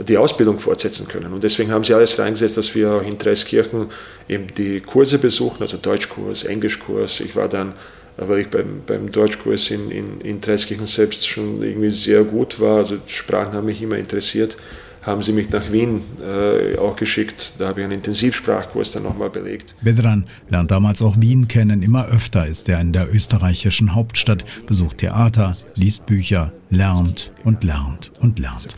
[0.00, 1.32] die Ausbildung fortsetzen können.
[1.32, 3.86] Und deswegen haben sie alles reingesetzt, dass wir auch in Dreiskirchen
[4.28, 7.20] eben die Kurse besuchen, also Deutschkurs, Englischkurs.
[7.20, 7.74] Ich war dann,
[8.16, 12.78] weil ich beim, beim Deutschkurs in, in, in Dreiskirchen selbst schon irgendwie sehr gut war,
[12.78, 14.56] also Sprachen haben mich immer interessiert,
[15.02, 17.54] haben sie mich nach Wien äh, auch geschickt.
[17.58, 19.74] Da habe ich einen Intensivsprachkurs dann nochmal belegt.
[19.80, 21.82] Bedran lernt damals auch Wien kennen.
[21.82, 28.12] Immer öfter ist er in der österreichischen Hauptstadt, besucht Theater, liest Bücher, lernt und lernt
[28.20, 28.76] und lernt.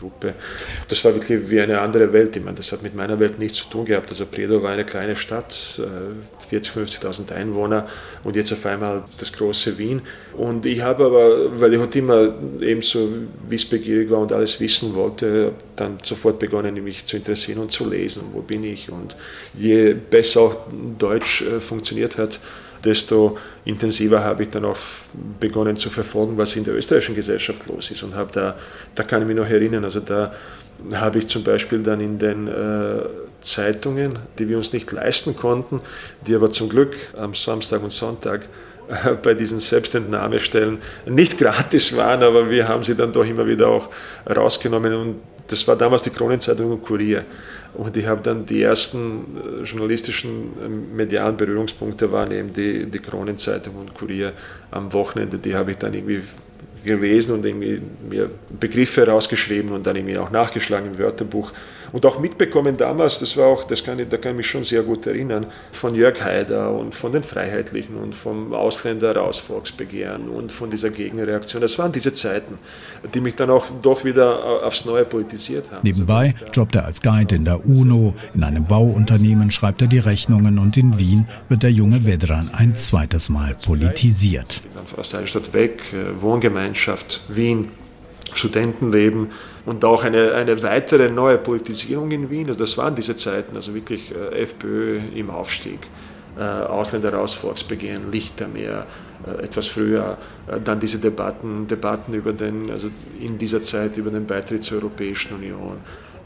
[0.89, 2.35] Das war wirklich wie eine andere Welt.
[2.35, 4.09] Ich meine, das hat mit meiner Welt nichts zu tun gehabt.
[4.09, 5.79] Also Predo war eine kleine Stadt,
[6.49, 7.87] 40.000, äh, 50.000 Einwohner
[8.23, 10.01] und jetzt auf einmal das große Wien.
[10.35, 13.09] Und ich habe aber, weil ich heute immer ebenso
[13.47, 18.23] wissbegierig war und alles wissen wollte, dann sofort begonnen, mich zu interessieren und zu lesen.
[18.33, 18.89] Wo bin ich?
[18.89, 19.15] Und
[19.53, 20.55] je besser auch
[20.97, 22.39] Deutsch äh, funktioniert hat,
[22.83, 24.77] desto intensiver habe ich dann auch
[25.39, 28.03] begonnen zu verfolgen, was in der österreichischen Gesellschaft los ist.
[28.03, 28.57] Und habe da,
[28.95, 30.33] da kann ich mich noch erinnern, also da
[30.93, 33.03] habe ich zum Beispiel dann in den äh,
[33.41, 35.81] Zeitungen, die wir uns nicht leisten konnten,
[36.25, 38.47] die aber zum Glück am Samstag und Sonntag
[38.89, 43.67] äh, bei diesen Selbstentnahmestellen nicht gratis waren, aber wir haben sie dann doch immer wieder
[43.67, 43.89] auch
[44.27, 45.15] rausgenommen und
[45.47, 47.25] das war damals die Kronenzeitung und Kurier.
[47.73, 52.99] Und ich habe dann die ersten äh, journalistischen äh, medialen Berührungspunkte waren eben die, die
[52.99, 54.33] Kronenzeitung und Kurier
[54.71, 55.37] am Wochenende.
[55.37, 56.21] Die habe ich dann irgendwie
[56.83, 61.51] gelesen und irgendwie mir Begriffe rausgeschrieben und dann irgendwie auch nachgeschlagen im Wörterbuch
[61.93, 64.63] und auch mitbekommen damals, das war auch, das kann ich, da kann ich mich schon
[64.63, 70.27] sehr gut erinnern, von Jörg Haider und von den Freiheitlichen und vom Ausländer raus Volksbegehren
[70.27, 71.61] und von dieser Gegenreaktion.
[71.61, 72.57] Das waren diese Zeiten,
[73.13, 75.81] die mich dann auch doch wieder aufs Neue politisiert haben.
[75.83, 80.57] Nebenbei jobbt er als Guide in der UNO, in einem Bauunternehmen schreibt er die Rechnungen
[80.57, 84.53] und in Wien wird der junge Vedran ein zweites Mal politisiert.
[84.55, 86.23] Ich bin dann aus der Stadt weg, äh,
[86.73, 87.69] Wohngemeinschaft, Wien,
[88.33, 89.29] Studentenleben
[89.65, 92.47] und auch eine, eine weitere neue Politisierung in Wien.
[92.47, 95.79] Also das waren diese Zeiten, also wirklich äh, FPÖ im Aufstieg.
[96.37, 98.87] äh, Ausländer raus, Volksbegehren, Lichtermeer,
[99.25, 100.17] äh, etwas früher,
[100.63, 105.35] dann diese Debatten, Debatten über den, also in dieser Zeit über den Beitritt zur Europäischen
[105.35, 105.77] Union,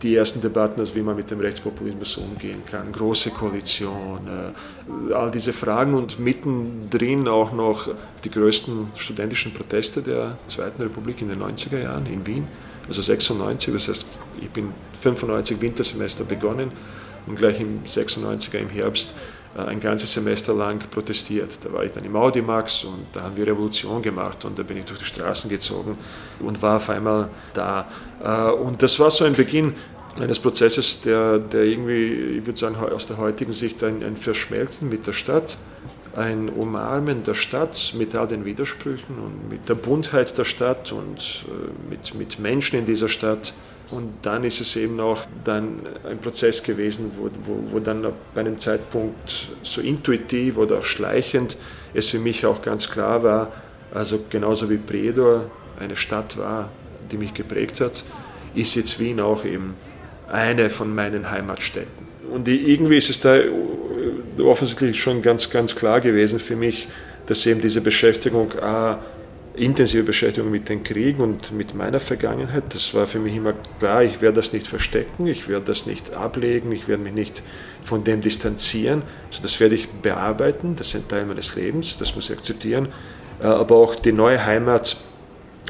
[0.04, 5.32] die ersten Debatten, also wie man mit dem Rechtspopulismus umgehen kann, große Koalition, äh, all
[5.32, 7.90] diese Fragen und mittendrin auch noch
[8.24, 12.48] die größten studentischen Proteste der Zweiten Republik in den 90er Jahren in Wien,
[12.88, 14.08] also 96, das heißt,
[14.40, 16.72] ich bin 95 Wintersemester begonnen
[17.26, 19.14] und gleich im 96er im Herbst
[19.66, 21.58] ein ganzes Semester lang protestiert.
[21.64, 24.78] Da war ich dann im Audimax und da haben wir Revolution gemacht und da bin
[24.78, 25.98] ich durch die Straßen gezogen
[26.40, 27.88] und war auf einmal da.
[28.24, 29.74] Äh, und das war so ein Beginn
[30.20, 34.90] eines Prozesses, der, der irgendwie, ich würde sagen, aus der heutigen Sicht ein, ein Verschmelzen
[34.90, 35.58] mit der Stadt,
[36.16, 41.46] ein Umarmen der Stadt mit all den Widersprüchen und mit der Buntheit der Stadt und
[41.48, 43.54] äh, mit, mit Menschen in dieser Stadt
[43.92, 48.42] und dann ist es eben auch dann ein Prozess gewesen, wo, wo, wo dann bei
[48.42, 51.58] einem Zeitpunkt so intuitiv oder auch schleichend
[51.94, 53.52] es für mich auch ganz klar war,
[53.94, 56.70] also genauso wie Predor eine Stadt war,
[57.12, 58.04] die mich geprägt hat,
[58.56, 59.76] ist jetzt Wien auch eben
[60.30, 62.08] eine von meinen Heimatstädten.
[62.32, 63.38] Und irgendwie ist es da
[64.40, 66.90] offensichtlich schon ganz, ganz klar gewesen für mich,
[67.28, 69.00] dass eben diese Beschäftigung A,
[69.58, 72.64] intensive Beschäftigung mit dem Krieg und mit meiner Vergangenheit.
[72.70, 76.14] Das war für mich immer klar, ich werde das nicht verstecken, ich werde das nicht
[76.14, 77.44] ablegen, ich werde mich nicht
[77.84, 79.02] von dem distanzieren.
[79.30, 82.90] Also das werde ich bearbeiten, das ist ein Teil meines Lebens, das muss ich akzeptieren.
[83.42, 84.98] Äh, aber auch die neue Heimat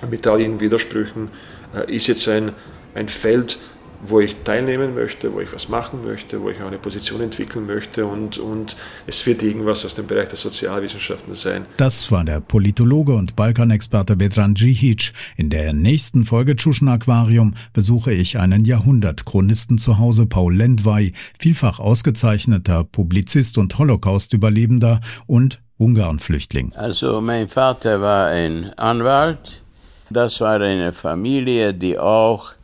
[0.10, 1.30] mit all ihren Widersprüchen
[1.76, 2.54] äh, ist jetzt ein,
[2.93, 3.58] ein Feld,
[4.05, 7.65] wo ich teilnehmen möchte, wo ich was machen möchte, wo ich auch eine Position entwickeln
[7.65, 8.75] möchte und, und
[9.07, 11.65] es wird irgendwas aus dem Bereich der Sozialwissenschaften sein.
[11.77, 15.13] Das war der Politologe und Balkanexperte Betran Djihic.
[15.36, 21.79] In der nächsten Folge Tschuschen Aquarium besuche ich einen Jahrhundertchronisten zu Hause, Paul Lendwey, vielfach
[21.79, 26.73] ausgezeichneter Publizist und Holocaust-Überlebender und Ungarn-Flüchtling.
[26.75, 29.62] Also mein Vater war ein Anwalt.
[30.10, 32.57] Das war eine Familie, die auch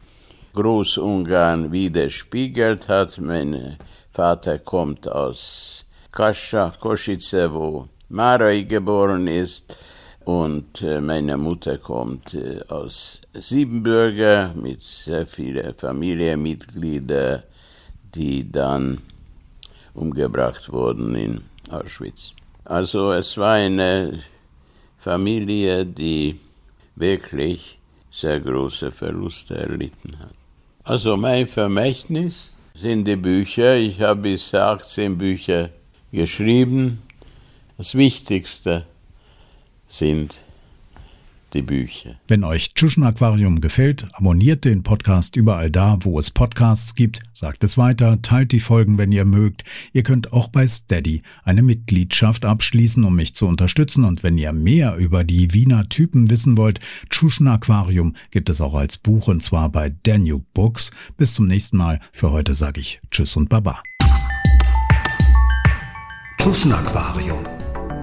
[0.53, 3.17] Großungarn widerspiegelt hat.
[3.17, 3.77] Mein
[4.11, 9.75] Vater kommt aus Kascha, Kosice, wo Marai geboren ist.
[10.25, 17.43] Und äh, meine Mutter kommt äh, aus Siebenbürger mit sehr vielen Familienmitgliedern,
[18.15, 19.01] die dann
[19.93, 22.31] umgebracht wurden in Auschwitz.
[22.63, 24.23] Also es war eine
[24.97, 26.39] Familie, die
[26.95, 27.77] wirklich
[28.11, 30.42] sehr große Verluste erlitten hat.
[30.85, 33.77] Also mein Vermächtnis sind die Bücher.
[33.77, 35.69] Ich habe bisher 18 Bücher
[36.11, 37.01] geschrieben.
[37.77, 38.85] Das Wichtigste
[39.87, 40.41] sind
[41.53, 42.19] die Bücher.
[42.27, 47.63] Wenn euch Tschuschen Aquarium gefällt, abonniert den Podcast überall da, wo es Podcasts gibt, sagt
[47.63, 49.63] es weiter, teilt die Folgen, wenn ihr mögt.
[49.93, 54.03] Ihr könnt auch bei Steady eine Mitgliedschaft abschließen, um mich zu unterstützen.
[54.03, 58.73] Und wenn ihr mehr über die Wiener Typen wissen wollt, Tschuschen Aquarium gibt es auch
[58.73, 60.91] als Buch und zwar bei Danube Books.
[61.17, 61.99] Bis zum nächsten Mal.
[62.11, 63.83] Für heute sage ich Tschüss und Baba.
[66.39, 67.39] Tschuschen Aquarium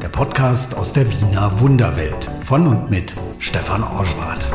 [0.03, 4.47] der Podcast aus der Wiener Wunderwelt von und mit Stefan Orschwart.